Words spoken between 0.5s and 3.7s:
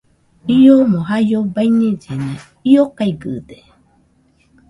Iomo jaio baiñellena, io gaigɨde